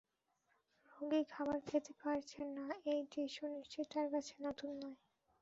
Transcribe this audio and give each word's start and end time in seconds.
রোগী 0.91 1.21
খাবার 1.31 1.59
খেতে 1.67 1.93
পারছে 2.01 2.39
না 2.57 2.65
এই 2.85 3.01
দৃশ্য 3.11 3.39
নিশ্চয়ই 3.55 3.87
তার 3.93 4.07
কাছে 4.13 4.33
নতুন 4.45 4.69
নয়। 4.81 4.97